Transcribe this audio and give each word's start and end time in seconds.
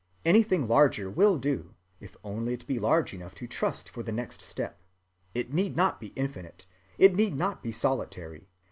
Anything 0.25 0.67
larger 0.67 1.11
will 1.11 1.37
do, 1.37 1.75
if 1.99 2.17
only 2.23 2.53
it 2.53 2.65
be 2.65 2.79
large 2.79 3.13
enough 3.13 3.35
to 3.35 3.45
trust 3.45 3.87
for 3.87 4.01
the 4.01 4.11
next 4.11 4.41
step. 4.41 4.81
It 5.35 5.53
need 5.53 5.75
not 5.75 5.99
be 5.99 6.07
infinite, 6.15 6.65
it 6.97 7.13
need 7.15 7.35
not 7.37 7.61
be 7.61 7.71
solitary. 7.71 8.47